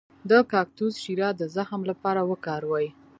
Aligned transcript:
د 0.29 0.31
کاکتوس 0.51 0.93
شیره 1.03 1.29
د 1.39 1.41
زخم 1.55 1.81
لپاره 1.89 2.21
وکاروئ 2.31 2.87